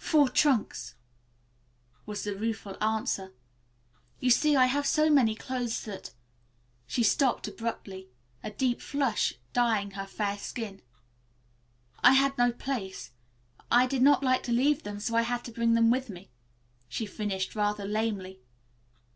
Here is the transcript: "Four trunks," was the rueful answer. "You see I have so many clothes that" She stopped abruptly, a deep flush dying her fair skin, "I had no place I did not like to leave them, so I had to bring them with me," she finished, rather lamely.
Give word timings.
"Four 0.00 0.28
trunks," 0.28 0.96
was 2.04 2.24
the 2.24 2.34
rueful 2.34 2.76
answer. 2.82 3.32
"You 4.18 4.28
see 4.28 4.56
I 4.56 4.66
have 4.66 4.88
so 4.88 5.08
many 5.08 5.36
clothes 5.36 5.84
that" 5.84 6.12
She 6.88 7.04
stopped 7.04 7.46
abruptly, 7.46 8.08
a 8.42 8.50
deep 8.50 8.80
flush 8.80 9.34
dying 9.52 9.92
her 9.92 10.04
fair 10.06 10.36
skin, 10.36 10.82
"I 12.02 12.14
had 12.14 12.36
no 12.36 12.50
place 12.50 13.12
I 13.70 13.86
did 13.86 14.02
not 14.02 14.24
like 14.24 14.42
to 14.46 14.52
leave 14.52 14.82
them, 14.82 14.98
so 14.98 15.14
I 15.14 15.22
had 15.22 15.44
to 15.44 15.52
bring 15.52 15.74
them 15.74 15.92
with 15.92 16.10
me," 16.10 16.32
she 16.88 17.06
finished, 17.06 17.54
rather 17.54 17.84
lamely. 17.84 18.40